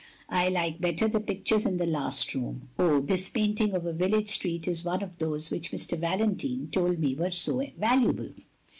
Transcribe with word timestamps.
I 0.29 0.49
like 0.49 0.81
better 0.81 1.07
the 1.07 1.19
pictures 1.19 1.63
in 1.67 1.77
the 1.77 1.85
last 1.85 2.33
room. 2.33 2.69
Oh, 2.79 3.01
this 3.01 3.29
painting 3.29 3.73
of 3.75 3.85
a 3.85 3.93
village 3.93 4.29
street 4.29 4.67
is 4.67 4.83
one 4.83 5.03
of 5.03 5.15
those 5.19 5.51
which 5.51 5.69
Mr. 5.71 5.95
Valentine 5.95 6.69
told 6.71 6.97
me 6.97 7.13
were 7.13 7.29
so 7.29 7.61
valuable. 7.77 8.31